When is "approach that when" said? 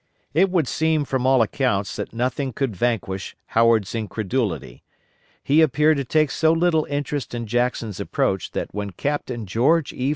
7.99-8.93